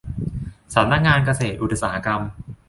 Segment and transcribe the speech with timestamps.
[0.73, 2.21] สำนักงานเศรษฐกิจอุตสาหกรรม